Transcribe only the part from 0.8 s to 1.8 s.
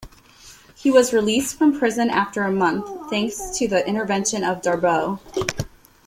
was released from